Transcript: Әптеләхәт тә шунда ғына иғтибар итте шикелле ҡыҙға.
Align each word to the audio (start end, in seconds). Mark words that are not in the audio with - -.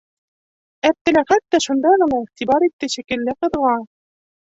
Әптеләхәт 0.87 1.43
тә 1.55 1.59
шунда 1.65 1.91
ғына 1.95 2.21
иғтибар 2.21 2.65
итте 2.69 2.91
шикелле 2.95 3.37
ҡыҙға. 3.45 3.75